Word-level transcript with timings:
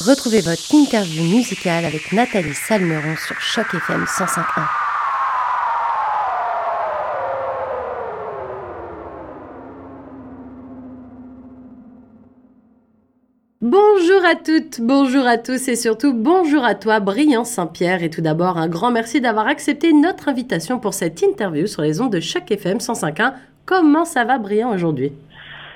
Retrouvez 0.00 0.40
votre 0.40 0.74
interview 0.74 1.22
musicale 1.24 1.84
avec 1.84 2.10
Nathalie 2.14 2.54
Salmeron 2.54 3.16
sur 3.16 3.38
Choc 3.38 3.66
FM 3.74 4.04
105.1. 4.04 4.64
Bonjour 13.60 14.24
à 14.24 14.36
toutes, 14.36 14.80
bonjour 14.80 15.26
à 15.26 15.36
tous 15.36 15.68
et 15.68 15.76
surtout 15.76 16.14
bonjour 16.14 16.64
à 16.64 16.74
toi, 16.74 17.00
Brillant 17.00 17.44
Saint-Pierre. 17.44 18.02
Et 18.02 18.08
tout 18.08 18.22
d'abord, 18.22 18.56
un 18.56 18.68
grand 18.68 18.90
merci 18.90 19.20
d'avoir 19.20 19.48
accepté 19.48 19.92
notre 19.92 20.30
invitation 20.30 20.78
pour 20.78 20.94
cette 20.94 21.20
interview 21.20 21.66
sur 21.66 21.82
les 21.82 22.00
ondes 22.00 22.14
de 22.14 22.20
Choc 22.20 22.50
FM 22.50 22.78
105.1. 22.78 23.34
Comment 23.66 24.06
ça 24.06 24.24
va, 24.24 24.38
Brillant, 24.38 24.72
aujourd'hui? 24.72 25.12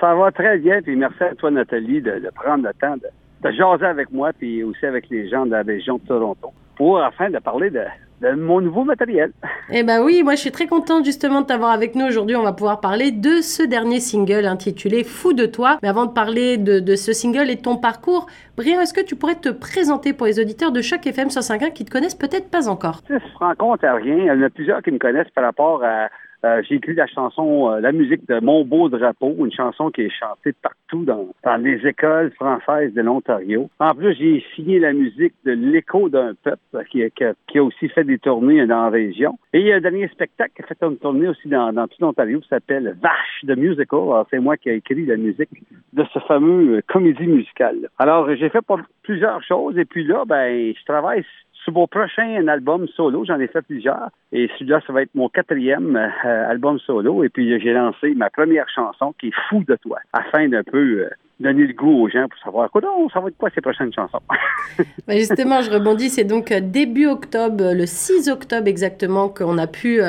Ça 0.01 0.15
va 0.15 0.31
très 0.31 0.57
bien, 0.57 0.81
puis 0.81 0.95
merci 0.95 1.21
à 1.21 1.35
toi, 1.35 1.51
Nathalie, 1.51 2.01
de, 2.01 2.17
de 2.17 2.29
prendre 2.33 2.63
le 2.63 2.73
temps 2.73 2.95
de, 2.97 3.07
de 3.45 3.51
jaser 3.51 3.85
avec 3.85 4.11
moi, 4.11 4.31
puis 4.37 4.63
aussi 4.63 4.85
avec 4.85 5.09
les 5.09 5.29
gens 5.29 5.45
de 5.45 5.51
la 5.51 5.61
région 5.61 5.97
de 5.97 6.07
Toronto, 6.07 6.51
pour 6.77 6.99
afin 6.99 7.29
de 7.29 7.37
parler 7.39 7.69
de, 7.69 7.83
de 8.21 8.31
mon 8.31 8.61
nouveau 8.61 8.83
matériel. 8.83 9.31
Eh 9.71 9.83
ben 9.83 10.03
oui, 10.03 10.23
moi 10.23 10.35
je 10.35 10.41
suis 10.41 10.51
très 10.51 10.67
contente 10.67 11.05
justement 11.05 11.41
de 11.41 11.45
t'avoir 11.45 11.71
avec 11.71 11.95
nous 11.95 12.05
aujourd'hui. 12.05 12.35
On 12.35 12.43
va 12.43 12.53
pouvoir 12.53 12.79
parler 12.79 13.11
de 13.11 13.41
ce 13.41 13.63
dernier 13.63 13.99
single 13.99 14.45
intitulé 14.45 15.03
Fou 15.03 15.33
de 15.33 15.45
toi. 15.45 15.77
Mais 15.83 15.89
avant 15.89 16.05
de 16.05 16.11
parler 16.11 16.57
de, 16.57 16.79
de 16.79 16.95
ce 16.95 17.13
single 17.13 17.49
et 17.49 17.55
de 17.55 17.61
ton 17.61 17.77
parcours, 17.77 18.27
Brian, 18.57 18.81
est-ce 18.81 18.93
que 18.93 19.03
tu 19.03 19.15
pourrais 19.15 19.35
te 19.35 19.49
présenter 19.49 20.13
pour 20.13 20.25
les 20.25 20.39
auditeurs 20.39 20.71
de 20.71 20.81
chaque 20.81 21.05
FM 21.05 21.27
105.1 21.27 21.73
qui 21.73 21.85
te 21.85 21.91
connaissent 21.91 22.15
peut-être 22.15 22.49
pas 22.49 22.67
encore? 22.67 23.01
Ça 23.07 23.19
se 23.19 23.37
rend 23.37 23.55
compte 23.55 23.83
à 23.83 23.93
rien. 23.93 24.17
Il 24.17 24.25
y 24.25 24.31
en 24.31 24.41
a 24.41 24.49
plusieurs 24.49 24.81
qui 24.81 24.91
me 24.91 24.99
connaissent 24.99 25.31
par 25.35 25.43
rapport 25.43 25.83
à 25.83 26.09
euh, 26.45 26.61
j'ai 26.67 26.75
écrit 26.75 26.93
la 26.93 27.07
chanson, 27.07 27.71
euh, 27.71 27.79
la 27.79 27.91
musique 27.91 28.27
de 28.27 28.39
Mon 28.39 28.63
beau 28.63 28.87
drapeau, 28.87 29.35
une 29.39 29.51
chanson 29.51 29.89
qui 29.89 30.01
est 30.01 30.09
chantée 30.09 30.53
partout 30.61 31.03
dans, 31.03 31.27
les 31.57 31.85
écoles 31.87 32.31
françaises 32.31 32.93
de 32.93 33.01
l'Ontario. 33.01 33.69
En 33.79 33.95
plus, 33.95 34.13
j'ai 34.15 34.43
signé 34.55 34.79
la 34.79 34.93
musique 34.93 35.33
de 35.43 35.53
L'écho 35.53 36.09
d'un 36.09 36.33
peuple 36.35 36.85
qui, 36.91 37.03
qui, 37.47 37.57
a 37.57 37.63
aussi 37.63 37.89
fait 37.89 38.03
des 38.03 38.19
tournées 38.19 38.65
dans 38.67 38.83
la 38.83 38.89
région. 38.89 39.39
Et 39.53 39.61
il 39.61 39.67
y 39.67 39.71
a 39.71 39.77
un 39.77 39.81
dernier 39.81 40.07
spectacle 40.09 40.51
qui 40.55 40.61
a 40.61 40.65
fait 40.67 40.77
une 40.83 40.97
tournée 40.97 41.27
aussi 41.27 41.47
dans, 41.47 41.73
tout 41.87 41.97
l'Ontario 41.99 42.39
qui 42.39 42.47
s'appelle 42.47 42.95
Vache 43.01 43.43
de 43.43 43.55
Musical. 43.55 44.25
C'est 44.29 44.39
moi 44.39 44.57
qui 44.57 44.69
ai 44.69 44.75
écrit 44.75 45.05
la 45.05 45.17
musique 45.17 45.49
de 45.93 46.05
ce 46.13 46.19
fameux 46.19 46.77
euh, 46.77 46.81
comédie 46.87 47.27
musicale. 47.27 47.89
Alors, 47.97 48.33
j'ai 48.35 48.49
fait 48.49 48.63
plusieurs 49.03 49.43
choses 49.43 49.77
et 49.77 49.85
puis 49.85 50.03
là, 50.03 50.23
ben, 50.27 50.73
je 50.77 50.85
travaille 50.85 51.23
sur 51.65 51.73
mon 51.73 51.87
prochain 51.87 52.47
album 52.47 52.87
solo, 52.95 53.25
j'en 53.25 53.39
ai 53.39 53.47
fait 53.47 53.63
plusieurs. 53.63 54.09
Et 54.31 54.49
celui-là, 54.53 54.81
ça 54.85 54.93
va 54.93 55.01
être 55.01 55.15
mon 55.15 55.29
quatrième 55.29 55.95
euh, 55.95 56.49
album 56.49 56.77
solo. 56.79 57.23
Et 57.23 57.29
puis, 57.29 57.59
j'ai 57.59 57.73
lancé 57.73 58.13
ma 58.15 58.29
première 58.29 58.69
chanson 58.69 59.13
qui 59.19 59.27
est 59.27 59.33
Fou 59.49 59.63
de 59.67 59.75
toi, 59.75 59.97
afin 60.13 60.47
d'un 60.47 60.63
peu 60.63 60.77
euh, 60.77 61.09
donner 61.39 61.65
le 61.65 61.73
goût 61.73 62.03
aux 62.03 62.09
gens 62.09 62.27
pour 62.29 62.39
savoir 62.39 62.69
quoi, 62.69 62.81
non, 62.81 63.09
ça 63.09 63.19
va 63.19 63.29
être 63.29 63.37
quoi 63.37 63.49
ces 63.53 63.61
prochaines 63.61 63.91
chansons? 63.91 64.21
ben 65.07 65.17
justement, 65.17 65.61
je 65.61 65.71
rebondis, 65.71 66.09
c'est 66.09 66.23
donc 66.23 66.51
euh, 66.51 66.59
début 66.61 67.07
octobre, 67.07 67.73
le 67.73 67.85
6 67.87 68.29
octobre 68.29 68.67
exactement, 68.67 69.27
qu'on 69.27 69.57
a 69.57 69.67
pu 69.67 70.01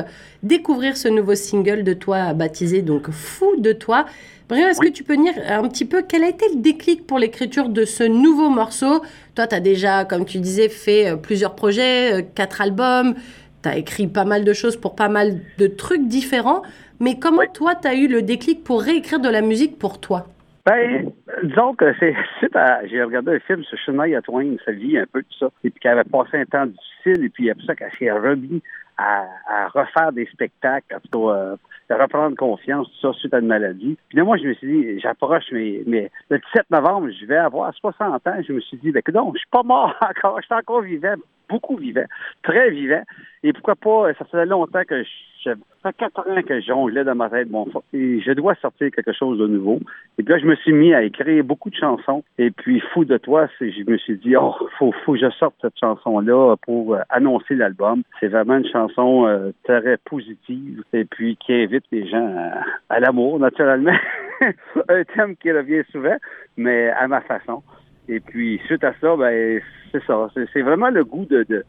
découvrir 0.43 0.97
ce 0.97 1.09
nouveau 1.09 1.35
single 1.35 1.85
de 1.85 1.95
toi 1.95 2.35
baptisé 2.35 2.83
donc 2.83 3.11
Fou 3.11 3.57
de 3.59 3.73
toi. 3.73 4.05
Brian, 4.49 4.69
est-ce 4.69 4.81
oui. 4.81 4.91
que 4.91 4.93
tu 4.93 5.03
peux 5.03 5.17
dire 5.17 5.33
un 5.49 5.69
petit 5.69 5.85
peu 5.85 6.05
quel 6.09 6.23
a 6.23 6.29
été 6.29 6.45
le 6.55 6.61
déclic 6.61 7.05
pour 7.07 7.19
l'écriture 7.19 7.69
de 7.69 7.85
ce 7.85 8.05
nouveau 8.05 8.49
morceau? 8.49 9.03
Toi, 9.37 9.47
tu 9.47 9.55
as 9.55 9.61
déjà, 9.61 10.05
comme 10.07 10.25
tu 10.25 10.39
disais, 10.39 10.71
fait 10.71 11.13
euh, 11.13 11.17
plusieurs 11.17 11.55
projets, 11.55 12.27
quatre 12.35 12.63
albums, 12.63 13.15
tu 13.63 13.69
as 13.69 13.77
écrit 13.77 14.07
pas 14.07 14.25
mal 14.25 14.45
de 14.45 14.53
choses 14.55 14.77
pour 14.77 14.97
pas 14.97 15.11
mal 15.11 15.41
de 15.59 15.67
trucs 15.67 16.09
différents. 16.09 16.63
Mais 17.01 17.19
comment 17.19 17.41
oui. 17.41 17.49
toi, 17.53 17.75
tu 17.75 17.87
as 17.87 17.95
eu 17.95 18.09
le 18.09 18.23
déclic 18.23 18.65
pour 18.65 18.83
réécrire 18.83 19.21
de 19.21 19.29
la 19.29 19.43
musique 19.43 19.79
pour 19.79 20.01
toi? 20.01 20.27
Ben, 20.65 21.13
disons 21.45 21.75
que 21.75 21.95
c'est 22.01 22.15
suite 22.39 22.57
à. 22.57 22.87
J'ai 22.87 23.03
regardé 23.03 23.37
un 23.37 23.39
film 23.41 23.63
sur 23.65 23.79
Shania 23.79 24.23
Twain, 24.23 24.57
sa 24.65 24.73
vie, 24.73 24.99
un 24.99 25.07
peu 25.07 25.23
tout 25.23 25.39
ça, 25.39 25.51
et 25.63 25.71
puis 25.71 25.81
qu'elle 25.81 25.93
avait 25.93 26.05
passé 26.05 26.39
un 26.39 26.45
temps 26.47 26.67
difficile, 26.67 27.25
et 27.25 27.29
puis 27.29 27.51
après 27.51 27.67
ça 27.67 27.75
qu'elle 27.77 27.93
s'est 27.99 28.11
remis 28.11 28.63
à, 28.97 29.27
à, 29.49 29.69
refaire 29.69 30.13
des 30.13 30.27
spectacles, 30.27 30.97
en 30.97 31.01
tout 31.01 31.27
cas, 31.27 31.35
euh, 31.35 31.57
à 31.91 31.97
reprendre 31.97 32.37
confiance, 32.37 32.89
tout 32.89 33.13
ça, 33.13 33.19
suite 33.19 33.35
à 33.35 33.39
une 33.39 33.47
maladie. 33.47 33.97
Puis 34.09 34.19
là, 34.19 34.25
moi, 34.25 34.37
je 34.37 34.45
me 34.45 34.55
suis 34.55 34.67
dit, 34.67 35.01
j'approche, 35.01 35.45
mais, 35.53 35.83
mais 35.87 36.11
le 36.31 36.39
17 36.39 36.71
novembre, 36.71 37.09
je 37.11 37.27
vais 37.27 37.37
avoir 37.37 37.73
60 37.75 38.27
ans. 38.27 38.37
Je 38.47 38.53
me 38.53 38.61
suis 38.61 38.77
dit, 38.79 38.91
ben, 38.91 39.03
non, 39.15 39.33
je 39.35 39.39
suis 39.39 39.49
pas 39.51 39.63
mort 39.63 39.95
encore, 40.03 40.41
je 40.41 40.47
suis 40.47 40.55
encore 40.55 40.83
vivant, 40.83 41.15
beaucoup 41.49 41.77
vivant, 41.77 42.07
très 42.43 42.71
vivant. 42.71 43.03
Et 43.43 43.53
pourquoi 43.53 43.77
pas, 43.77 44.15
ça 44.15 44.25
faisait 44.25 44.47
longtemps 44.47 44.85
que 44.85 45.03
je 45.03 45.11
ça 45.47 45.55
fait 45.83 45.97
quatre 45.97 46.19
ans 46.19 46.43
que 46.43 46.61
je 46.61 46.67
jonglais 46.67 47.05
dans 47.05 47.15
ma 47.15 47.31
tête. 47.31 47.49
Bon, 47.49 47.67
et 47.93 48.21
je 48.21 48.33
dois 48.33 48.55
sortir 48.57 48.91
quelque 48.91 49.13
chose 49.13 49.39
de 49.39 49.47
nouveau. 49.47 49.81
Et 50.19 50.23
puis 50.23 50.33
là, 50.33 50.39
je 50.39 50.47
me 50.47 50.57
suis 50.57 50.73
mis 50.73 50.95
à 50.95 51.03
écrire 51.03 51.45
beaucoup 51.45 51.71
de 51.71 51.77
chansons. 51.77 52.25
Et 52.39 52.51
puis, 52.51 52.81
fou 52.93 53.05
de 53.05 53.17
toi, 53.19 53.49
je 53.61 53.91
me 53.91 53.97
suis 53.99 54.17
dit, 54.19 54.37
oh, 54.37 54.55
faut, 54.79 54.93
faut 55.05 55.13
que 55.13 55.21
je 55.21 55.31
sorte 55.31 55.55
cette 55.61 55.79
chanson-là 55.79 56.57
pour 56.63 56.95
euh, 56.95 57.01
annoncer 57.11 57.55
l'album. 57.55 58.03
C'est 58.21 58.29
vraiment 58.29 58.57
une 58.57 58.69
chanson 58.69 59.27
euh, 59.27 59.53
très 59.65 59.97
positive 59.99 60.83
et 60.93 61.05
puis 61.05 61.37
qui 61.37 61.53
invite 61.53 61.85
les 61.93 62.09
gens 62.09 62.35
à, 62.37 62.95
à 62.95 63.01
l'amour, 63.01 63.39
naturellement. 63.39 63.97
Un 64.89 65.05
thème 65.05 65.37
qui 65.37 65.51
revient 65.53 65.83
souvent, 65.93 66.17
mais 66.57 66.91
à 66.91 67.07
ma 67.09 67.21
façon. 67.21 67.63
Et 68.09 68.21
puis, 68.21 68.61
suite 68.67 68.85
à 68.85 68.95
ça, 69.01 69.17
ben, 69.17 69.61
c'est 69.93 70.05
ça. 70.05 70.29
C'est 70.53 70.63
vraiment 70.63 70.91
le 70.91 71.05
goût 71.05 71.25
de, 71.25 71.45
de, 71.49 71.65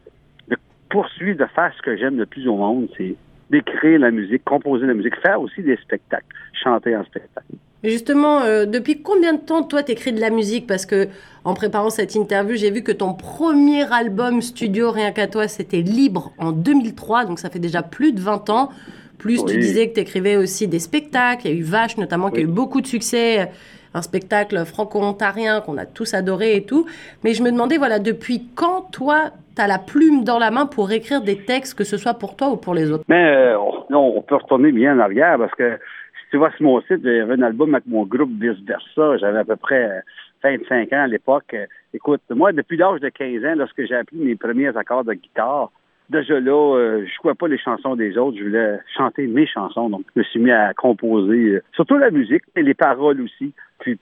de 0.48 0.56
poursuivre, 0.88 1.38
de 1.38 1.46
faire 1.46 1.72
ce 1.76 1.82
que 1.82 1.96
j'aime 1.96 2.16
le 2.16 2.26
plus 2.26 2.46
au 2.48 2.56
monde. 2.56 2.88
C'est 2.96 3.16
d'écrire 3.50 3.98
la 3.98 4.10
musique, 4.10 4.44
composer 4.44 4.86
la 4.86 4.94
musique, 4.94 5.16
faire 5.22 5.40
aussi 5.40 5.62
des 5.62 5.76
spectacles, 5.76 6.26
chanter 6.52 6.94
en 6.96 7.04
spectacle. 7.04 7.46
Justement, 7.84 8.42
euh, 8.42 8.66
depuis 8.66 9.02
combien 9.02 9.34
de 9.34 9.40
temps 9.40 9.62
toi 9.62 9.82
t'écris 9.82 10.12
de 10.12 10.20
la 10.20 10.30
musique? 10.30 10.66
Parce 10.66 10.84
que 10.84 11.08
en 11.44 11.54
préparant 11.54 11.90
cette 11.90 12.14
interview, 12.16 12.56
j'ai 12.56 12.70
vu 12.70 12.82
que 12.82 12.90
ton 12.92 13.14
premier 13.14 13.90
album 13.92 14.42
studio 14.42 14.90
Rien 14.90 15.12
qu'à 15.12 15.28
toi, 15.28 15.46
c'était 15.46 15.82
Libre 15.82 16.32
en 16.38 16.50
2003, 16.50 17.24
donc 17.26 17.38
ça 17.38 17.50
fait 17.50 17.60
déjà 17.60 17.82
plus 17.82 18.12
de 18.12 18.20
20 18.20 18.50
ans. 18.50 18.70
Plus 19.16 19.40
oui. 19.40 19.52
tu 19.52 19.58
disais 19.58 19.88
que 19.88 19.94
tu 19.94 20.00
écrivais 20.00 20.36
aussi 20.36 20.68
des 20.68 20.78
spectacles, 20.78 21.46
il 21.46 21.52
y 21.52 21.56
a 21.56 21.58
eu 21.58 21.62
Vache 21.62 21.96
notamment 21.96 22.26
oui. 22.26 22.32
qui 22.32 22.38
a 22.38 22.42
eu 22.42 22.46
beaucoup 22.46 22.80
de 22.80 22.86
succès, 22.86 23.48
un 23.94 24.02
spectacle 24.02 24.64
franco-ontarien 24.64 25.60
qu'on 25.60 25.78
a 25.78 25.86
tous 25.86 26.14
adoré 26.14 26.56
et 26.56 26.64
tout. 26.64 26.86
Mais 27.24 27.34
je 27.34 27.42
me 27.42 27.50
demandais, 27.50 27.78
voilà, 27.78 27.98
depuis 27.98 28.48
quand 28.54 28.90
toi 28.92 29.30
tu 29.56 29.62
as 29.62 29.66
la 29.66 29.78
plume 29.78 30.24
dans 30.24 30.38
la 30.38 30.50
main 30.50 30.66
pour 30.66 30.92
écrire 30.92 31.20
des 31.20 31.44
textes, 31.44 31.76
que 31.76 31.84
ce 31.84 31.96
soit 31.96 32.14
pour 32.14 32.36
toi 32.36 32.50
ou 32.50 32.56
pour 32.56 32.74
les 32.74 32.90
autres? 32.90 33.04
Mais 33.08 33.24
euh, 33.24 33.58
on 33.90 34.22
peut 34.22 34.36
retourner 34.36 34.72
bien 34.72 34.96
en 34.96 35.00
arrière 35.00 35.38
parce 35.38 35.54
que 35.54 35.76
si 35.76 36.30
tu 36.30 36.36
vois 36.36 36.50
sur 36.52 36.64
mon 36.64 36.80
site, 36.82 37.02
j'avais 37.02 37.34
un 37.34 37.42
album 37.42 37.74
avec 37.74 37.86
mon 37.86 38.04
groupe 38.04 38.30
Vice 38.40 38.62
Versa. 38.66 39.16
J'avais 39.18 39.38
à 39.38 39.44
peu 39.44 39.56
près 39.56 40.02
25 40.42 40.92
ans 40.92 41.02
à 41.02 41.06
l'époque. 41.06 41.56
Écoute, 41.94 42.22
moi, 42.30 42.52
depuis 42.52 42.76
l'âge 42.76 43.00
de 43.00 43.08
15 43.08 43.44
ans, 43.44 43.54
lorsque 43.56 43.84
j'ai 43.86 43.96
appris 43.96 44.16
mes 44.16 44.36
premiers 44.36 44.76
accords 44.76 45.04
de 45.04 45.14
guitare, 45.14 45.70
déjà 46.10 46.40
là, 46.40 46.76
euh, 46.76 47.06
je 47.06 47.12
jouais 47.22 47.34
pas 47.34 47.48
les 47.48 47.58
chansons 47.58 47.96
des 47.96 48.16
autres, 48.16 48.38
je 48.38 48.44
voulais 48.44 48.78
chanter 48.96 49.26
mes 49.26 49.46
chansons. 49.46 49.90
Donc, 49.90 50.04
je 50.14 50.20
me 50.20 50.24
suis 50.24 50.40
mis 50.40 50.50
à 50.50 50.72
composer, 50.74 51.54
euh, 51.54 51.62
surtout 51.74 51.98
la 51.98 52.10
musique 52.10 52.44
et 52.56 52.62
les 52.62 52.74
paroles 52.74 53.20
aussi. 53.20 53.52
Puis, 53.80 53.98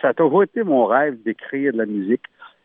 ça 0.00 0.08
a 0.08 0.14
toujours 0.14 0.42
été 0.42 0.62
mon 0.62 0.86
rêve 0.86 1.16
d'écrire 1.24 1.72
de 1.72 1.78
la 1.78 1.86
musique. 1.86 2.22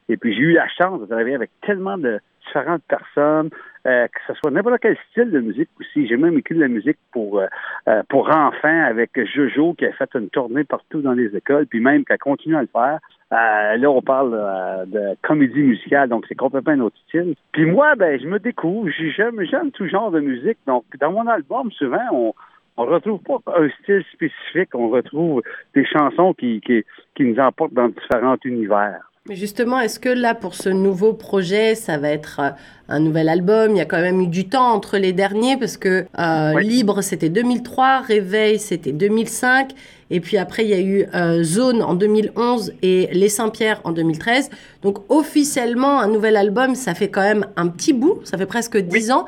Et 0.09 0.17
puis, 0.17 0.33
j'ai 0.33 0.41
eu 0.41 0.53
la 0.53 0.67
chance 0.67 0.99
de 1.01 1.05
travailler 1.05 1.35
avec 1.35 1.49
tellement 1.61 1.97
de 1.97 2.19
différentes 2.45 2.83
personnes, 2.87 3.49
euh, 3.85 4.07
que 4.07 4.19
ce 4.27 4.33
soit 4.35 4.51
n'importe 4.51 4.79
quel 4.81 4.97
style 5.11 5.31
de 5.31 5.39
musique 5.39 5.69
aussi. 5.79 6.07
J'ai 6.07 6.17
même 6.17 6.37
écrit 6.37 6.55
de 6.55 6.61
la 6.61 6.67
musique 6.67 6.97
pour 7.11 7.39
euh, 7.39 8.03
pour 8.09 8.29
enfants 8.29 8.83
avec 8.85 9.11
Jojo 9.33 9.73
qui 9.73 9.85
a 9.85 9.91
fait 9.93 10.09
une 10.15 10.29
tournée 10.29 10.63
partout 10.63 11.01
dans 11.01 11.13
les 11.13 11.35
écoles, 11.35 11.67
puis 11.67 11.79
même 11.79 12.05
qui 12.05 12.13
a 12.13 12.17
continué 12.17 12.57
à 12.57 12.61
le 12.61 12.67
faire. 12.67 12.99
Euh, 13.33 13.77
là, 13.77 13.89
on 13.89 14.01
parle 14.01 14.33
euh, 14.35 14.85
de 14.85 15.17
comédie 15.23 15.63
musicale, 15.63 16.07
donc 16.09 16.25
c'est 16.29 16.35
complètement 16.35 16.73
un 16.73 16.79
autre 16.81 16.97
style. 17.07 17.33
Puis 17.51 17.65
moi, 17.65 17.95
ben, 17.95 18.19
je 18.19 18.27
me 18.27 18.37
découvre, 18.37 18.89
j'aime, 18.89 19.43
j'aime 19.43 19.71
tout 19.71 19.87
genre 19.87 20.11
de 20.11 20.19
musique. 20.19 20.59
Donc, 20.67 20.83
dans 20.99 21.11
mon 21.11 21.25
album, 21.27 21.71
souvent, 21.71 22.05
on 22.11 22.33
on 22.75 22.85
retrouve 22.85 23.21
pas 23.21 23.37
un 23.55 23.69
style 23.81 24.03
spécifique, 24.13 24.69
on 24.73 24.89
retrouve 24.89 25.43
des 25.75 25.85
chansons 25.85 26.34
qui, 26.34 26.59
qui, 26.61 26.84
qui 27.16 27.23
nous 27.23 27.39
emportent 27.39 27.73
dans 27.73 27.89
différents 27.89 28.37
univers. 28.43 29.11
Mais 29.29 29.37
justement, 29.37 29.79
est-ce 29.79 30.02
que 30.02 30.09
là, 30.09 30.35
pour 30.35 30.53
ce 30.53 30.67
nouveau 30.67 31.14
projet, 31.14 31.75
ça 31.75 31.97
va 31.97 32.09
être 32.09 32.41
un 32.90 32.99
nouvel 32.99 33.29
album? 33.29 33.72
Il 33.72 33.78
y 33.78 33.79
a 33.79 33.85
quand 33.85 34.02
même 34.02 34.20
eu 34.20 34.28
du 34.28 34.49
temps 34.49 34.73
entre 34.73 34.97
les 34.97 35.14
derniers 35.14 35.55
parce 35.55 35.78
que 35.78 36.05
euh. 36.20 36.59
Libre, 36.59 37.02
c'était 37.02 37.29
2003, 37.29 38.02
Réveil, 38.02 38.59
c'était 38.59 38.91
2005. 38.91 39.72
Et 40.09 40.20
puis 40.20 40.35
après, 40.35 40.66
il 40.66 40.72
y 40.72 40.73
a 40.73 40.81
eu 40.81 41.05
euh, 41.16 41.41
Zone 41.41 41.81
en 41.81 41.93
2011 41.93 42.73
et 42.81 43.08
Les 43.14 43.29
Saint-Pierre 43.29 43.79
en 43.85 43.93
2013. 43.93 44.49
Donc 44.81 44.97
officiellement, 45.08 46.02
un 46.02 46.09
nouvel 46.09 46.35
album, 46.35 46.75
ça 46.75 46.93
fait 46.93 47.08
quand 47.08 47.22
même 47.22 47.46
un 47.55 47.70
petit 47.70 47.93
bout, 47.93 48.20
ça 48.25 48.37
fait 48.37 48.46
presque 48.46 48.78
10 48.78 48.93
oui. 48.93 49.11
ans. 49.14 49.25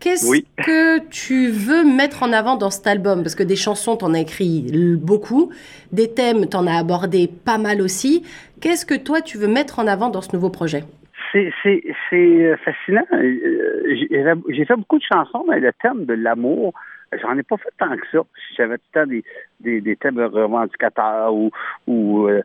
Qu'est-ce 0.00 0.30
oui. 0.30 0.46
que 0.64 1.00
tu 1.08 1.48
veux 1.48 1.84
mettre 1.84 2.22
en 2.22 2.32
avant 2.32 2.56
dans 2.56 2.70
cet 2.70 2.86
album? 2.86 3.22
Parce 3.22 3.34
que 3.34 3.42
des 3.42 3.56
chansons, 3.56 3.96
t'en 3.96 4.14
as 4.14 4.20
écrit 4.20 4.70
beaucoup, 4.96 5.50
des 5.92 6.12
thèmes, 6.12 6.46
t'en 6.46 6.66
as 6.66 6.78
abordé 6.78 7.28
pas 7.44 7.58
mal 7.58 7.80
aussi. 7.82 8.24
Qu'est-ce 8.60 8.86
que 8.86 8.94
toi, 8.94 9.20
tu 9.20 9.38
veux 9.38 9.48
mettre 9.48 9.80
en 9.80 9.86
avant 9.86 10.08
dans 10.08 10.20
ce 10.20 10.34
nouveau 10.34 10.50
projet? 10.50 10.84
C'est 11.32 11.52
fascinant. 12.64 13.06
J'ai 14.48 14.64
fait 14.64 14.76
beaucoup 14.76 14.98
de 14.98 15.04
chansons, 15.12 15.44
mais 15.48 15.60
le 15.60 15.72
thème 15.82 16.04
de 16.06 16.14
l'amour, 16.14 16.72
j'en 17.20 17.36
ai 17.38 17.42
pas 17.42 17.56
fait 17.56 17.70
tant 17.78 17.96
que 17.96 18.06
ça. 18.12 18.18
J'avais 18.56 18.78
tout 18.78 18.84
le 18.94 19.00
temps 19.00 19.06
des, 19.06 19.24
des, 19.60 19.80
des 19.80 19.96
thèmes 19.96 20.18
revendicateurs 20.18 21.34
ou, 21.34 21.50
ou 21.86 22.28
euh, 22.28 22.42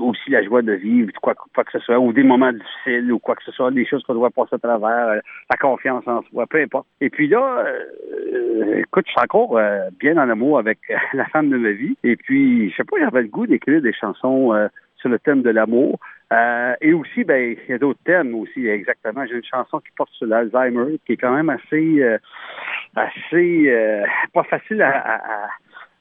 aussi 0.00 0.30
la 0.30 0.42
joie 0.42 0.62
de 0.62 0.72
vivre, 0.72 1.10
quoi, 1.20 1.34
quoi 1.34 1.64
que 1.64 1.72
ce 1.72 1.78
soit, 1.80 1.98
ou 1.98 2.12
des 2.12 2.22
moments 2.22 2.52
difficiles 2.52 3.12
ou 3.12 3.18
quoi 3.18 3.34
que 3.34 3.44
ce 3.44 3.52
soit, 3.52 3.70
des 3.70 3.86
choses 3.86 4.02
qu'on 4.04 4.14
doit 4.14 4.30
passer 4.30 4.54
à 4.54 4.58
travers, 4.58 5.08
euh, 5.08 5.20
la 5.50 5.56
confiance 5.56 6.06
en 6.06 6.22
soi, 6.22 6.46
peu 6.46 6.60
importe. 6.60 6.86
Et 7.00 7.10
puis 7.10 7.28
là, 7.28 7.64
euh, 7.66 8.78
écoute, 8.78 9.04
je 9.06 9.12
suis 9.12 9.20
encore 9.20 9.58
bien 9.98 10.16
en 10.16 10.28
amour 10.28 10.58
avec 10.58 10.78
la 11.12 11.26
femme 11.26 11.50
de 11.50 11.56
ma 11.56 11.72
vie. 11.72 11.96
Et 12.04 12.16
puis, 12.16 12.70
je 12.70 12.76
sais 12.76 12.84
pas, 12.84 12.96
j'avais 12.98 13.22
le 13.22 13.28
goût 13.28 13.46
d'écrire 13.46 13.82
des 13.82 13.92
chansons 13.92 14.52
sur 14.96 15.08
le 15.08 15.18
thème 15.18 15.42
de 15.42 15.50
l'amour. 15.50 15.98
Euh, 16.32 16.74
et 16.80 16.92
aussi, 16.92 17.22
ben, 17.22 17.56
il 17.56 17.70
y 17.70 17.74
a 17.74 17.78
d'autres 17.78 18.02
thèmes 18.04 18.34
aussi, 18.34 18.66
exactement. 18.66 19.24
J'ai 19.26 19.36
une 19.36 19.44
chanson 19.44 19.78
qui 19.78 19.92
porte 19.96 20.10
sur 20.12 20.26
l'Alzheimer, 20.26 20.98
qui 21.06 21.12
est 21.12 21.16
quand 21.16 21.34
même 21.34 21.50
assez, 21.50 22.02
euh, 22.02 22.18
assez, 22.96 23.64
euh, 23.68 24.04
pas 24.32 24.42
facile 24.42 24.82
à, 24.82 25.48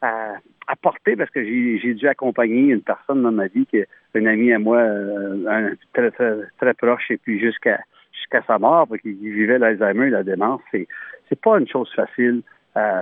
à, 0.01 0.36
à, 0.68 0.75
porter 0.81 1.16
parce 1.16 1.30
que 1.30 1.44
j'ai 1.44 1.94
dû 1.94 2.07
accompagner 2.07 2.74
une 2.74 2.81
personne 2.81 3.22
dans 3.22 3.31
ma 3.31 3.48
vie, 3.48 3.68
qui 3.68 3.77
est 3.77 3.88
une 4.16 4.27
amie 4.27 4.51
à 4.51 4.57
moi, 4.57 4.81
un, 4.81 5.74
très, 5.94 6.10
très, 6.10 6.33
très, 6.60 6.74
proche, 6.74 7.12
et 7.12 7.18
puis 7.18 7.39
jusqu'à 7.39 7.80
jusqu'à 8.12 8.42
sa 8.48 8.57
mort, 8.57 8.88
qu'il 9.01 9.16
vivait 9.16 9.60
l'Alzheimer, 9.60 10.10
la 10.10 10.24
démence. 10.24 10.62
C'est, 10.71 10.88
c'est 11.30 11.39
pas 11.39 11.60
une 11.60 11.68
chose 11.68 11.92
facile. 11.95 12.42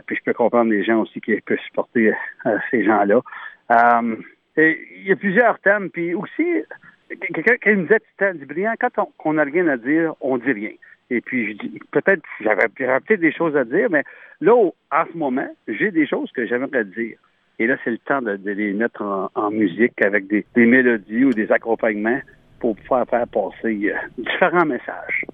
puis 0.06 0.18
je 0.18 0.24
peux 0.26 0.34
comprendre 0.34 0.72
les 0.72 0.84
gens 0.84 1.02
aussi 1.02 1.22
qui 1.22 1.40
peuvent 1.40 1.58
supporter 1.60 2.14
ces 2.72 2.84
gens-là. 2.84 3.22
il 4.58 5.04
y 5.08 5.12
a 5.12 5.16
plusieurs 5.16 5.60
thèmes, 5.60 5.90
puis 5.90 6.14
aussi 6.14 6.64
quelqu'un 7.10 7.58
qui 7.58 7.70
me 7.70 7.84
disait, 7.84 8.00
tu 8.18 8.46
brillant, 8.46 8.74
quand 8.80 9.10
on 9.26 9.34
n'a 9.34 9.44
rien 9.44 9.68
à 9.68 9.78
dire, 9.78 10.14
on 10.22 10.38
dit 10.38 10.52
rien. 10.52 10.72
Et 11.10 11.22
puis, 11.22 11.58
peut-être, 11.92 12.24
j'avais 12.42 12.68
peut-être 12.70 13.20
des 13.20 13.34
choses 13.34 13.56
à 13.56 13.64
dire, 13.66 13.88
mais 13.90 14.04
là, 14.42 14.54
en 14.56 15.06
ce 15.12 15.18
moment, 15.18 15.48
j'ai 15.68 15.92
des 15.92 16.08
choses 16.08 16.32
que 16.32 16.46
j'aimerais 16.48 16.86
dire. 16.86 17.18
Et 17.60 17.68
là, 17.68 17.78
c'est 17.84 17.92
le 17.92 18.00
temps 18.00 18.22
de, 18.22 18.40
les 18.44 18.74
mettre 18.74 19.30
en, 19.36 19.52
musique 19.52 20.02
avec 20.02 20.28
des, 20.28 20.46
mélodies 20.56 21.26
ou 21.26 21.30
des 21.32 21.52
accompagnements 21.52 22.20
pour 22.60 22.76
pouvoir 22.76 23.08
faire 23.08 23.28
passer 23.28 23.92
euh, 23.92 23.94
différents 24.18 24.66
messages. 24.66 25.26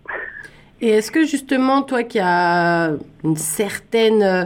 Et 0.81 0.89
est-ce 0.89 1.11
que 1.11 1.21
justement, 1.25 1.81
toi 1.83 2.03
qui 2.03 2.19
as 2.21 2.91
une 3.23 3.35
certaine 3.35 4.23
euh, 4.23 4.43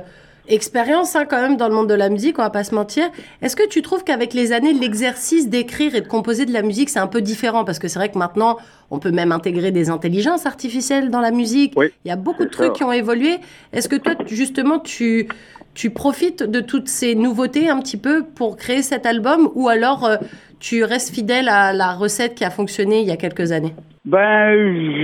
expérience 0.48 1.16
hein, 1.16 1.26
quand 1.26 1.42
même 1.42 1.58
dans 1.58 1.68
le 1.68 1.74
monde 1.74 1.90
de 1.90 1.94
la 1.94 2.10
musique, 2.10 2.40
on 2.40 2.42
va 2.42 2.50
pas 2.50 2.64
se 2.64 2.76
mentir. 2.76 3.10
Est-ce 3.42 3.56
que 3.56 3.68
tu 3.68 3.82
trouves 3.82 4.04
qu'avec 4.04 4.34
les 4.34 4.52
années, 4.52 4.74
l'exercice 4.74 5.50
d'écrire 5.50 5.96
et 5.96 6.02
de 6.02 6.08
composer 6.08 6.46
de 6.46 6.52
la 6.52 6.62
musique, 6.62 6.90
c'est 6.90 7.00
un 7.00 7.08
peu 7.08 7.22
différent? 7.22 7.64
Parce 7.64 7.80
que 7.80 7.88
c'est 7.88 8.00
vrai 8.00 8.10
que 8.10 8.18
maintenant, 8.18 8.58
on 8.92 9.00
peut 9.00 9.12
même 9.12 9.32
intégrer 9.32 9.72
des 9.72 9.90
intelligences 9.90 10.46
artificielles 10.46 11.10
dans 11.10 11.22
la 11.22 11.32
musique. 11.32 11.74
Il 11.78 12.08
y 12.08 12.12
a 12.12 12.16
beaucoup 12.16 12.44
de 12.44 12.50
trucs 12.50 12.74
qui 12.74 12.84
ont 12.84 12.92
évolué. 12.92 13.38
Est-ce 13.72 13.88
que 13.88 13.96
toi, 13.96 14.14
justement, 14.28 14.80
tu, 14.80 15.28
tu 15.74 15.90
profites 15.90 16.44
de 16.44 16.60
toutes 16.60 16.90
ces 16.90 17.16
nouveautés 17.16 17.70
un 17.70 17.80
petit 17.80 17.98
peu 17.98 18.24
pour 18.24 18.58
créer 18.58 18.82
cet 18.82 19.06
album? 19.06 19.50
Ou 19.56 19.70
alors 19.70 20.06
euh, 20.06 20.18
tu 20.64 20.84
restes 20.86 21.14
fidèle 21.14 21.50
à 21.50 21.74
la 21.74 21.92
recette 21.94 22.36
qui 22.36 22.46
a 22.46 22.50
fonctionné 22.50 23.02
il 23.02 23.08
y 23.08 23.12
a 23.12 23.18
quelques 23.18 23.52
années? 23.52 23.74
Ben, 24.06 24.56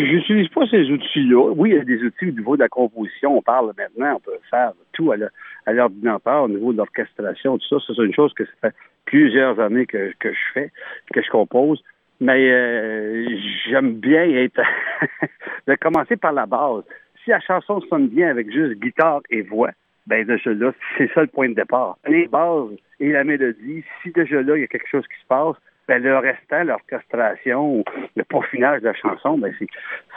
j'utilise 0.09 0.47
pas 0.49 0.65
ces 0.71 0.89
outils-là. 0.89 1.51
Oui, 1.55 1.71
il 1.71 1.75
y 1.75 1.79
a 1.79 1.83
des 1.83 2.01
outils 2.01 2.29
au 2.29 2.31
niveau 2.31 2.55
de 2.55 2.61
la 2.61 2.69
composition. 2.69 3.37
On 3.37 3.41
parle 3.41 3.73
maintenant, 3.77 4.15
on 4.15 4.19
peut 4.21 4.39
faire 4.49 4.71
tout 4.93 5.11
à 5.11 5.73
l'ordinateur, 5.73 6.43
au 6.43 6.47
niveau 6.47 6.71
de 6.71 6.77
l'orchestration, 6.77 7.57
tout 7.57 7.79
ça. 7.79 7.85
C'est 7.85 8.01
une 8.01 8.13
chose 8.13 8.33
que 8.33 8.45
ça 8.45 8.51
fait 8.61 8.75
plusieurs 9.03 9.59
années 9.59 9.85
que, 9.85 10.13
je 10.23 10.29
fais, 10.53 10.71
que 11.13 11.21
je 11.21 11.29
compose. 11.29 11.83
Mais 12.21 12.51
euh, 12.51 13.27
j'aime 13.69 13.95
bien 13.95 14.23
être 14.23 14.61
de 15.67 15.75
commencer 15.75 16.15
par 16.15 16.31
la 16.31 16.45
base. 16.45 16.83
Si 17.23 17.31
la 17.31 17.41
chanson 17.41 17.81
sonne 17.89 18.07
bien 18.07 18.29
avec 18.29 18.49
juste 18.51 18.79
guitare 18.79 19.21
et 19.29 19.41
voix, 19.41 19.71
ben 20.09 20.25
déjà 20.25 20.51
là, 20.51 20.71
c'est 20.97 21.09
ça 21.13 21.21
le 21.21 21.27
point 21.27 21.49
de 21.49 21.53
départ. 21.53 21.97
Les 22.07 22.27
bases 22.27 22.75
et 22.99 23.11
la 23.11 23.23
mélodie, 23.23 23.83
si 24.01 24.11
déjà 24.11 24.41
là, 24.41 24.57
il 24.57 24.61
y 24.61 24.63
a 24.63 24.67
quelque 24.67 24.89
chose 24.89 25.07
qui 25.07 25.21
se 25.21 25.27
passe, 25.27 25.55
ben, 25.87 26.01
le 26.01 26.17
restant, 26.17 26.63
l'orchestration, 26.63 27.83
le 28.15 28.23
peaufinage 28.23 28.81
de 28.81 28.87
la 28.87 28.93
chanson, 28.95 29.37
ben, 29.37 29.53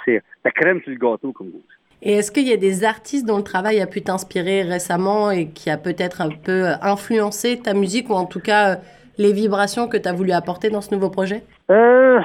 c'est 0.05 0.23
la 0.45 0.51
crème 0.51 0.81
sur 0.83 0.91
le 0.91 0.97
gâteau, 0.97 1.33
comme 1.33 1.49
vous 1.49 1.59
dites. 1.59 1.79
Et 2.05 2.15
est-ce 2.15 2.33
qu'il 2.33 2.49
y 2.49 2.53
a 2.53 2.57
des 2.57 2.85
artistes 2.85 3.27
dont 3.27 3.37
le 3.37 3.45
travail 3.45 3.81
a 3.81 3.87
pu 3.87 4.03
t'inspirer 4.03 4.63
récemment 4.63 5.31
et 5.31 5.49
qui 5.51 5.71
a 5.71 5.77
peut-être 5.77 6.21
un 6.21 6.31
peu 6.31 6.65
influencé 6.83 7.61
ta 7.61 7.75
musique 7.75 8.11
ou 8.11 8.15
en 8.15 8.27
tout 8.27 8.41
cas 8.41 8.79
les 9.19 9.33
vibrations 9.33 9.89
que 9.89 9.97
tu 9.97 10.09
as 10.09 10.13
voulu 10.13 10.33
apporter 10.33 10.69
dans 10.69 10.81
ce 10.81 10.93
nouveau 10.93 11.11
projet? 11.11 11.43
Euh, 11.71 12.21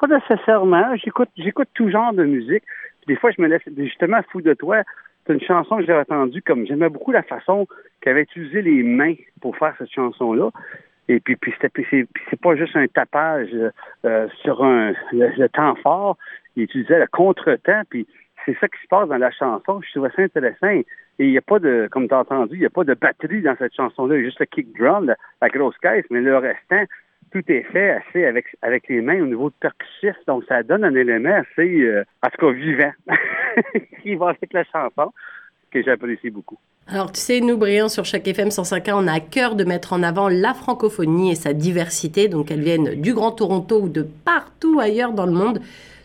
pas 0.00 0.08
nécessairement. 0.08 0.96
J'écoute, 0.96 1.28
j'écoute 1.36 1.68
tout 1.74 1.90
genre 1.90 2.12
de 2.12 2.24
musique. 2.24 2.64
des 3.06 3.16
fois, 3.16 3.30
je 3.30 3.40
me 3.40 3.46
laisse 3.46 3.62
justement 3.76 4.20
fou 4.32 4.40
de 4.40 4.54
toi. 4.54 4.82
C'est 5.26 5.34
une 5.34 5.40
chanson 5.40 5.76
que 5.76 5.84
j'ai 5.84 5.94
entendue 5.94 6.42
comme 6.42 6.66
j'aimais 6.66 6.88
beaucoup 6.88 7.12
la 7.12 7.22
façon 7.22 7.66
qu'avait 8.00 8.22
utilisé 8.22 8.62
les 8.62 8.82
mains 8.82 9.14
pour 9.40 9.56
faire 9.56 9.74
cette 9.78 9.90
chanson-là. 9.90 10.50
Et 11.08 11.18
puis, 11.20 11.36
puis 11.36 11.52
c'est 11.60 12.40
pas 12.40 12.56
juste 12.56 12.76
un 12.76 12.86
tapage 12.86 13.50
euh, 14.04 14.28
sur 14.42 14.62
un, 14.62 14.92
le, 15.12 15.48
temps 15.48 15.74
fort. 15.76 16.16
Il 16.56 16.64
utilisait 16.64 17.00
le 17.00 17.06
contre-temps, 17.08 17.82
puis 17.90 18.06
c'est 18.44 18.56
ça 18.58 18.68
qui 18.68 18.80
se 18.80 18.86
passe 18.88 19.08
dans 19.08 19.18
la 19.18 19.30
chanson. 19.32 19.80
Je 19.82 19.90
trouvais 19.90 20.10
ça 20.14 20.22
intéressant. 20.22 20.68
Et 20.68 20.84
il 21.18 21.30
n'y 21.30 21.38
a 21.38 21.42
pas 21.42 21.58
de, 21.58 21.88
comme 21.90 22.08
tu 22.08 22.14
as 22.14 22.20
entendu, 22.20 22.54
il 22.54 22.60
n'y 22.60 22.66
a 22.66 22.70
pas 22.70 22.84
de 22.84 22.94
batterie 22.94 23.42
dans 23.42 23.56
cette 23.56 23.74
chanson-là. 23.74 24.16
Il 24.16 24.20
y 24.20 24.22
a 24.22 24.26
juste 24.26 24.40
le 24.40 24.46
kick 24.46 24.72
drum, 24.78 25.12
la, 25.42 25.48
grosse 25.48 25.76
caisse, 25.78 26.06
mais 26.10 26.20
le 26.20 26.38
restant, 26.38 26.84
tout 27.32 27.42
est 27.48 27.62
fait 27.72 27.90
assez 27.90 28.24
avec, 28.24 28.46
avec 28.62 28.88
les 28.88 29.00
mains 29.00 29.20
au 29.22 29.26
niveau 29.26 29.50
de 29.50 29.54
percussif. 29.60 30.16
Donc, 30.26 30.44
ça 30.48 30.62
donne 30.62 30.84
un 30.84 30.94
élément 30.94 31.34
assez, 31.34 31.82
euh, 31.82 32.04
en 32.22 32.28
tout 32.28 32.46
cas, 32.46 32.52
vivant 32.52 32.92
qui 34.02 34.14
va 34.16 34.30
avec 34.30 34.52
la 34.52 34.64
chanson, 34.64 35.12
que 35.70 35.82
j'apprécie 35.82 36.30
beaucoup. 36.30 36.58
Alors, 36.88 37.12
tu 37.12 37.20
sais, 37.20 37.40
nous, 37.40 37.56
brillons 37.56 37.88
sur 37.88 38.04
chaque 38.04 38.26
FM 38.26 38.48
105.1, 38.48 38.92
on 38.94 39.06
a 39.06 39.12
à 39.12 39.20
cœur 39.20 39.54
de 39.54 39.64
mettre 39.64 39.92
en 39.92 40.02
avant 40.02 40.28
la 40.28 40.54
francophonie 40.54 41.30
et 41.30 41.36
sa 41.36 41.52
diversité, 41.52 42.26
donc 42.28 42.48
qu'elle 42.48 42.62
vienne 42.62 43.00
du 43.00 43.14
Grand 43.14 43.30
Toronto 43.30 43.82
ou 43.82 43.88
de 43.88 44.02
partout 44.02 44.80
ailleurs 44.80 45.12
dans 45.12 45.26
le 45.26 45.32
monde. 45.32 45.60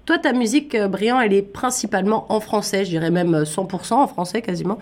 Toi, 0.06 0.20
ta 0.20 0.34
musique, 0.34 0.76
euh, 0.76 0.88
Brillant, 0.88 1.20
elle 1.20 1.34
est 1.34 1.42
principalement 1.42 2.32
en 2.32 2.40
français, 2.40 2.86
je 2.86 2.92
dirais 2.92 3.10
même 3.10 3.44
100% 3.44 3.94
en 3.94 4.08
français 4.08 4.44
quasiment. 4.44 4.78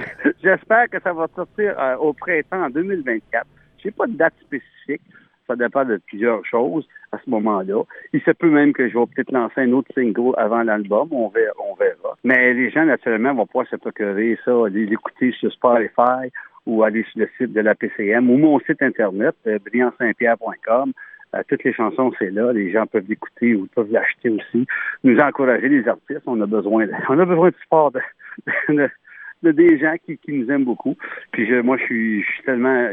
j'espère 0.43 0.89
que 0.89 1.01
ça 1.01 1.13
va 1.13 1.27
sortir 1.35 1.75
euh, 1.79 1.97
au 1.97 2.13
printemps 2.13 2.65
en 2.65 2.71
2024. 2.71 3.47
J'ai 3.83 3.91
pas 3.91 4.07
de 4.07 4.13
date 4.13 4.35
spécifique. 4.41 5.03
Ça 5.47 5.57
dépend 5.57 5.85
de 5.85 5.99
plusieurs 6.07 6.45
choses 6.45 6.87
à 7.11 7.19
ce 7.25 7.31
moment-là. 7.31 7.83
Il 8.13 8.21
se 8.21 8.31
peut 8.33 8.51
même 8.51 8.73
que 8.73 8.89
je 8.89 8.99
vais 8.99 9.07
peut-être 9.07 9.33
lancer 9.33 9.63
un 9.63 9.73
autre 9.73 9.91
single 9.95 10.35
avant 10.37 10.63
l'album. 10.63 11.09
On 11.11 11.29
verra, 11.29 11.55
on 11.71 11.75
verra. 11.75 12.17
Mais 12.23 12.53
les 12.53 12.71
gens, 12.71 12.85
naturellement, 12.85 13.35
vont 13.35 13.47
pouvoir 13.47 13.67
se 13.69 13.77
procurer 13.77 14.39
ça, 14.45 14.53
l'écouter 14.71 15.33
sur 15.33 15.51
Spotify 15.53 16.31
ou 16.67 16.83
aller 16.83 17.05
sur 17.11 17.21
le 17.21 17.31
site 17.39 17.55
de 17.55 17.61
la 17.61 17.75
PCM 17.75 18.29
ou 18.31 18.37
mon 18.37 18.59
site 18.61 18.83
internet, 18.83 19.35
euh, 19.47 19.59
brillant-saint-pierre.com. 19.65 20.93
Euh, 21.35 21.43
toutes 21.49 21.65
les 21.65 21.73
chansons, 21.73 22.13
c'est 22.19 22.31
là. 22.31 22.53
Les 22.53 22.71
gens 22.71 22.87
peuvent 22.87 23.07
l'écouter 23.09 23.55
ou 23.55 23.67
peuvent 23.75 23.91
l'acheter 23.91 24.31
aussi. 24.31 24.67
Nous 25.05 25.19
encourager 25.19 25.69
les 25.69 25.87
artistes. 25.89 26.23
On 26.27 26.41
a 26.43 26.47
besoin 26.47 26.87
de, 26.87 26.93
on 27.09 27.19
a 27.19 27.25
besoin 27.25 27.49
de 27.49 27.57
support 27.63 27.93
de, 27.93 28.01
de 29.43 29.53
des 29.53 29.79
gens 29.79 29.95
qui, 30.05 30.19
qui 30.19 30.33
nous 30.33 30.51
aiment 30.51 30.65
beaucoup. 30.65 30.97
Puis 31.33 31.47
je, 31.47 31.61
moi, 31.61 31.77
je 31.79 31.85
suis, 31.85 32.23
je 32.23 32.31
suis 32.33 32.43
tellement, 32.43 32.91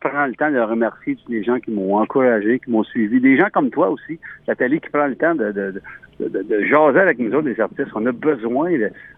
prends 0.00 0.26
le 0.26 0.34
temps 0.34 0.50
de 0.50 0.58
remercier 0.58 1.16
tous 1.16 1.30
les 1.30 1.44
gens 1.44 1.60
qui 1.60 1.70
m'ont 1.70 1.96
encouragé, 1.96 2.58
qui 2.58 2.70
m'ont 2.70 2.84
suivi. 2.84 3.20
Des 3.20 3.36
gens 3.36 3.48
comme 3.52 3.70
toi 3.70 3.90
aussi, 3.90 4.18
Nathalie, 4.48 4.80
qui 4.80 4.88
prend 4.88 5.06
le 5.06 5.16
temps 5.16 5.34
de, 5.34 5.52
de, 5.52 6.64
jaser 6.64 7.00
avec 7.00 7.18
nous 7.18 7.32
autres, 7.32 7.48
les 7.48 7.60
artistes. 7.60 7.90
On 7.94 8.04
a 8.06 8.12
besoin 8.12 8.70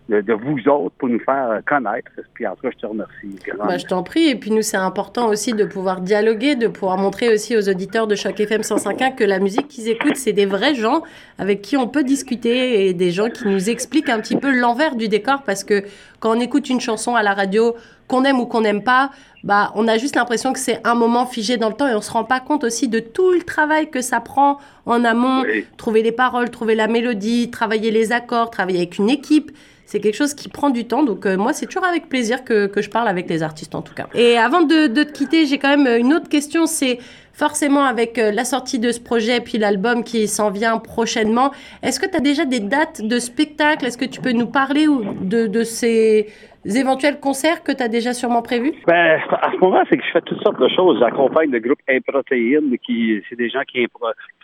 de, 0.09 0.21
de, 0.21 0.33
vous 0.33 0.69
autres 0.69 0.95
pour 0.99 1.09
nous 1.09 1.19
faire 1.21 1.61
connaître. 1.67 2.11
Puis 2.35 2.47
en 2.47 2.55
tout 2.55 2.63
cas, 2.63 2.71
je 2.73 2.79
te 2.79 2.87
remercie. 2.87 3.37
Bah, 3.59 3.79
je 3.79 3.87
t'en 3.87 4.03
prie. 4.03 4.29
Et 4.29 4.37
puis 4.37 4.51
nous, 4.51 4.63
c'est 4.63 4.77
important 4.77 5.29
aussi 5.29 5.53
de 5.53 5.65
pouvoir 5.65 6.01
dialoguer, 6.01 6.57
de 6.57 6.69
pouvoir 6.69 6.99
montrer 6.99 7.33
aussi 7.33 7.57
aux 7.57 7.69
auditeurs 7.69 8.07
de 8.07 8.15
chaque 8.15 8.39
FM 8.39 8.61
105.1 8.63 9.17
que 9.17 9.25
la 9.25 9.39
musique 9.39 9.69
qu'ils 9.69 9.89
écoutent, 9.89 10.17
c'est 10.17 10.33
des 10.33 10.47
vrais 10.47 10.75
gens 10.75 11.03
avec 11.39 11.63
qui 11.63 11.77
on 11.77 11.89
peut 11.89 12.05
discuter 12.05 12.87
et 12.87 12.95
des 12.95 13.11
gens 13.11 13.29
qui 13.29 13.49
nous 13.49 13.71
expliquent 13.71 14.09
un 14.09 14.21
petit 14.21 14.37
peu 14.37 14.53
l'envers 14.59 14.97
du 14.97 15.09
décor 15.09 15.43
parce 15.45 15.65
que 15.65 15.83
quand 16.21 16.37
on 16.37 16.41
écoute 16.41 16.69
une 16.71 16.81
chanson 16.81 17.17
à 17.17 17.23
la 17.23 17.35
radio, 17.35 17.75
qu'on 18.13 18.25
aime 18.25 18.41
ou 18.41 18.45
qu'on 18.45 18.61
n'aime 18.61 18.83
pas, 18.83 19.11
bah, 19.43 19.73
on 19.75 19.89
a 19.89 19.97
juste 19.97 20.17
l'impression 20.17 20.53
que 20.53 20.59
c'est 20.59 20.87
un 20.87 20.95
moment 20.95 21.25
figé 21.25 21.57
dans 21.57 21.69
le 21.71 21.75
temps 21.75 21.89
et 21.89 21.95
on 21.95 22.03
se 22.03 22.11
rend 22.11 22.25
pas 22.25 22.41
compte 22.41 22.63
aussi 22.63 22.89
de 22.89 22.99
tout 22.99 23.33
le 23.33 23.43
travail 23.43 23.91
que 23.91 24.03
ça 24.03 24.21
prend 24.21 24.59
en 24.85 25.03
amont, 25.03 25.45
trouver 25.79 26.03
les 26.03 26.13
paroles, 26.13 26.51
trouver 26.51 26.75
la 26.75 26.89
mélodie, 26.89 27.51
travailler 27.51 27.91
les 27.91 28.13
accords, 28.13 28.51
travailler 28.51 28.79
avec 28.79 28.99
une 28.99 29.09
équipe. 29.09 29.51
C'est 29.87 30.01
quelque 30.01 30.17
chose 30.17 30.35
qui 30.35 30.51
prend 30.51 30.69
du 30.69 30.85
temps. 30.87 31.03
Donc, 31.03 31.27
euh, 31.27 31.37
moi, 31.37 31.53
c'est 31.53 31.67
toujours 31.67 31.85
avec 31.85 32.09
plaisir 32.09 32.45
que, 32.45 32.67
que, 32.67 32.81
je 32.81 32.89
parle 32.89 33.09
avec 33.09 33.29
les 33.29 33.43
artistes, 33.43 33.75
en 33.75 33.83
tout 33.83 33.95
cas. 33.95 34.07
Et 34.15 34.39
avant 34.39 34.63
de, 34.63 34.87
de 34.87 35.03
te 35.03 35.13
quitter, 35.13 35.47
j'ai 35.47 35.59
quand 35.59 35.77
même 35.77 35.87
une 35.99 36.15
autre 36.15 36.29
question. 36.29 36.67
C'est 36.67 36.99
forcément 37.33 37.85
avec 37.85 38.19
euh, 38.19 38.31
la 38.31 38.45
sortie 38.45 38.79
de 38.79 38.93
ce 38.93 39.01
projet, 39.01 39.41
puis 39.41 39.59
l'album 39.59 40.05
qui 40.05 40.29
s'en 40.29 40.51
vient 40.51 40.79
prochainement, 40.79 41.51
est-ce 41.83 42.01
que 42.01 42.09
tu 42.09 42.17
as 42.17 42.21
déjà 42.21 42.45
des 42.45 42.61
dates 42.61 43.03
de 43.03 43.19
spectacle? 43.19 43.85
Est-ce 43.87 43.99
que 43.99 44.05
tu 44.05 44.21
peux 44.21 44.33
nous 44.33 44.47
parler 44.47 44.87
de, 44.87 45.47
de 45.47 45.63
ces 45.65 46.27
éventuels 46.65 47.19
concerts 47.19 47.63
que 47.63 47.73
tu 47.73 47.83
as 47.83 47.89
déjà 47.89 48.13
sûrement 48.13 48.43
prévus? 48.43 48.73
Ben, 48.87 49.21
à 49.31 49.51
ce 49.53 49.59
moment, 49.59 49.83
c'est 49.89 49.97
que 49.97 50.05
je 50.05 50.11
fais 50.13 50.21
toutes 50.21 50.43
sortes 50.43 50.61
de 50.61 50.69
choses. 50.69 50.99
J'accompagne 51.01 51.51
le 51.51 51.61
groupe 51.61 51.79
Improtéine, 51.89 52.77
qui 52.79 53.23
c'est 53.29 53.37
des 53.37 53.49
gens 53.49 53.63
qui, 53.63 53.87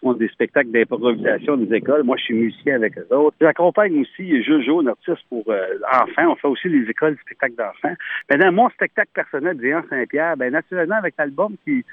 font 0.01 0.13
des 0.15 0.29
spectacles 0.29 0.71
d'improvisation 0.71 1.57
des 1.57 1.77
écoles. 1.77 2.03
Moi, 2.03 2.17
je 2.19 2.25
suis 2.25 2.35
musicien 2.35 2.77
avec 2.77 2.99
eux 2.99 3.15
autres. 3.15 3.37
J'accompagne 3.41 4.01
aussi 4.01 4.43
Jojo, 4.43 4.81
un 4.81 4.89
artiste 4.89 5.25
pour 5.29 5.45
euh, 5.49 5.79
enfants. 5.93 6.33
On 6.33 6.37
fait 6.37 6.49
aussi 6.49 6.69
des 6.69 6.89
écoles 6.89 7.15
de 7.15 7.21
spectacles 7.21 7.57
d'enfants. 7.57 7.95
Ben, 8.29 8.39
dans 8.39 8.53
mon 8.53 8.69
spectacle 8.71 9.11
personnel, 9.15 9.57
Brian 9.57 9.83
Saint-Pierre, 9.89 10.37
ben, 10.37 10.53
naturellement, 10.53 10.97
avec 10.97 11.15
l'album 11.19 11.55
qui 11.65 11.85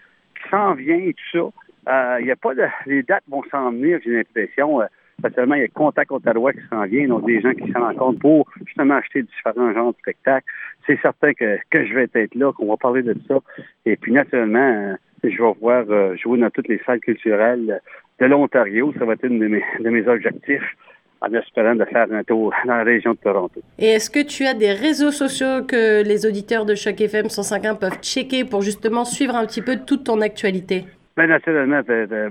s'en 0.49 0.73
vient 0.73 0.97
et 0.97 1.13
tout 1.13 1.51
ça, 1.87 2.19
il 2.21 2.29
euh, 2.29 2.33
a 2.33 2.35
pas 2.35 2.55
de, 2.55 2.63
les 2.87 3.03
dates 3.03 3.23
vont 3.27 3.43
s'en 3.51 3.71
venir, 3.71 3.99
j'ai 4.03 4.11
l'impression. 4.11 4.81
Euh, 4.81 4.85
il 5.23 5.57
y 5.57 5.63
a 5.63 5.67
Contact 5.69 6.11
Ottawa 6.11 6.53
qui 6.53 6.59
s'en 6.69 6.83
vient, 6.83 7.07
donc 7.07 7.25
des 7.25 7.41
gens 7.41 7.53
qui 7.53 7.71
s'en 7.71 7.79
rencontrent 7.79 8.19
pour 8.19 8.49
justement 8.65 8.95
acheter 8.95 9.23
différents 9.23 9.73
genres 9.73 9.93
de 9.93 9.97
spectacles. 9.99 10.45
C'est 10.85 10.99
certain 11.01 11.33
que, 11.33 11.57
que 11.69 11.85
je 11.85 11.93
vais 11.93 12.09
être 12.13 12.35
là, 12.35 12.51
qu'on 12.51 12.67
va 12.67 12.77
parler 12.77 13.01
de 13.01 13.15
ça. 13.27 13.39
Et 13.85 13.95
puis, 13.95 14.11
naturellement, 14.11 14.59
euh, 14.59 14.95
je 15.23 15.41
vais 15.41 15.53
voir 15.59 15.85
euh, 15.89 16.15
jouer 16.17 16.39
dans 16.39 16.49
toutes 16.49 16.67
les 16.67 16.81
salles 16.85 16.99
culturelles 16.99 17.81
de 18.19 18.25
l'Ontario. 18.25 18.93
Ça 18.99 19.05
va 19.05 19.13
être 19.13 19.25
une 19.25 19.39
de 19.39 19.47
mes, 19.47 19.63
de 19.79 19.89
mes 19.89 20.07
objectifs 20.07 20.75
en 21.21 21.33
espérant 21.33 21.75
de 21.75 21.85
faire 21.85 22.07
un 22.11 22.23
tour 22.23 22.53
dans 22.65 22.75
la 22.75 22.83
région 22.83 23.11
de 23.11 23.17
Toronto. 23.17 23.61
Et 23.79 23.87
est-ce 23.87 24.09
que 24.09 24.25
tu 24.25 24.45
as 24.45 24.53
des 24.53 24.71
réseaux 24.71 25.11
sociaux 25.11 25.65
que 25.67 26.03
les 26.03 26.25
auditeurs 26.25 26.65
de 26.65 26.75
Choc 26.75 26.99
FM 26.99 27.27
105.1 27.27 27.79
peuvent 27.79 27.99
checker 28.01 28.45
pour 28.45 28.61
justement 28.61 29.05
suivre 29.05 29.35
un 29.35 29.45
petit 29.45 29.61
peu 29.61 29.77
toute 29.85 30.03
ton 30.03 30.21
actualité? 30.21 30.85
Bien, 31.17 31.27
naturellement, 31.27 31.81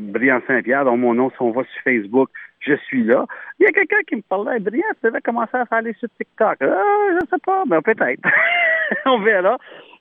Brian 0.00 0.40
Saint-Pierre, 0.46 0.84
dont 0.84 0.96
mon 0.96 1.14
nom, 1.14 1.30
si 1.30 1.36
on 1.40 1.52
va 1.52 1.62
sur 1.64 1.82
Facebook, 1.82 2.28
je 2.60 2.74
suis 2.86 3.04
là. 3.04 3.24
Il 3.58 3.64
y 3.64 3.66
a 3.66 3.72
quelqu'un 3.72 4.02
qui 4.06 4.16
me 4.16 4.22
parlait, 4.22 4.60
Brian, 4.60 4.84
tu 5.00 5.06
devais 5.06 5.20
commencer 5.20 5.56
à 5.56 5.66
aller 5.70 5.94
sur 5.94 6.08
TikTok. 6.18 6.56
Ah, 6.60 6.82
je 7.08 7.14
ne 7.14 7.26
sais 7.30 7.38
pas, 7.44 7.64
mais 7.68 7.80
peut-être. 7.80 8.22
on 9.06 9.20
verra. 9.20 9.56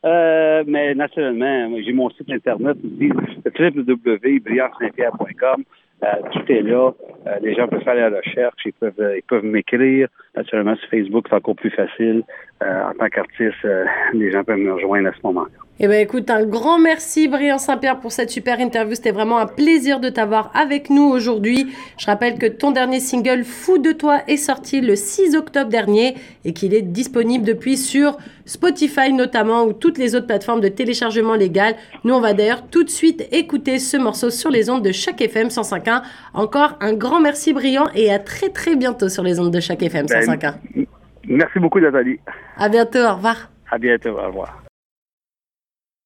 Euh, 0.06 0.64
mais 0.68 0.94
naturellement, 0.96 1.70
j'ai 1.82 1.94
mon 1.94 2.10
site 2.10 2.30
internet 2.30 2.76
aussi, 2.84 3.10
www.briansaintpierre.com. 3.58 5.64
Euh, 6.04 6.22
tout 6.32 6.52
est 6.52 6.62
là. 6.62 6.92
Euh, 7.28 7.40
les 7.42 7.56
gens 7.56 7.68
peuvent 7.68 7.84
faire 7.84 7.96
la 7.96 8.10
recherche, 8.10 8.56
ils 8.66 8.74
peuvent, 8.74 8.94
euh, 9.00 9.18
ils 9.18 9.24
peuvent 9.24 9.46
m'écrire. 9.46 10.10
Naturellement, 10.36 10.76
sur 10.76 10.90
Facebook, 10.90 11.28
c'est 11.30 11.36
encore 11.36 11.56
plus 11.56 11.72
facile. 11.72 12.24
en 12.62 12.94
tant 12.98 13.10
qu'artiste, 13.10 13.68
les 14.14 14.32
gens 14.32 14.44
peuvent 14.44 14.58
me 14.58 14.74
rejoindre 14.74 15.10
à 15.10 15.14
ce 15.14 15.20
moment-là. 15.24 15.63
Eh 15.80 15.88
bien, 15.88 15.98
écoute, 15.98 16.30
un 16.30 16.46
grand 16.46 16.78
merci, 16.78 17.28
Brian 17.28 17.58
Saint-Pierre, 17.58 18.00
pour 18.00 18.12
cette 18.12 18.30
super 18.30 18.60
interview. 18.60 18.94
C'était 18.94 19.12
vraiment 19.12 19.40
un 19.40 19.48
plaisir 19.48 20.00
de 20.00 20.10
t'avoir 20.10 20.52
avec 20.54 20.92
nous 20.92 21.04
aujourd'hui. 21.04 21.74
Je 21.98 22.06
rappelle 22.06 22.38
que 22.38 22.46
ton 22.46 22.70
dernier 22.70 23.00
single, 23.00 23.44
Fou 23.44 23.80
de 23.80 23.92
toi, 23.92 24.22
est 24.28 24.38
sorti 24.38 24.82
le 24.82 24.96
6 24.96 25.36
octobre 25.36 25.72
dernier 25.72 26.14
et 26.46 26.54
qu'il 26.54 26.76
est 26.76 26.84
disponible 26.84 27.44
depuis 27.44 27.76
sur 27.76 28.18
Spotify 28.46 29.12
notamment 29.14 29.64
ou 29.64 29.74
toutes 29.74 29.98
les 29.98 30.16
autres 30.16 30.28
plateformes 30.28 30.62
de 30.62 30.68
téléchargement 30.68 31.34
légal. 31.34 31.76
Nous, 32.04 32.14
on 32.14 32.22
va 32.22 32.34
d'ailleurs 32.34 32.68
tout 32.68 32.84
de 32.84 32.90
suite 32.90 33.28
écouter 33.32 33.80
ce 33.80 33.98
morceau 33.98 34.30
sur 34.30 34.52
les 34.52 34.70
ondes 34.70 34.84
de 34.84 34.92
chaque 34.92 35.22
FM 35.22 35.48
105.1. 35.48 36.04
Encore 36.36 36.78
un 36.82 36.94
grand 36.94 37.20
merci, 37.20 37.52
Brian, 37.52 37.86
et 37.96 38.14
à 38.14 38.20
très 38.20 38.50
très 38.50 38.76
bientôt 38.76 39.10
sur 39.10 39.24
les 39.24 39.40
ondes 39.40 39.52
de 39.52 39.60
chaque 39.60 39.82
FM 39.82 40.06
105.1. 40.06 40.86
merci 41.28 41.58
beaucoup, 41.58 41.80
Nathalie. 41.80 42.20
À 42.58 42.70
bientôt, 42.70 43.00
au 43.00 43.16
revoir. 43.16 43.50
À 43.72 43.80
bientôt, 43.80 44.10
au 44.10 44.28
revoir. 44.28 44.63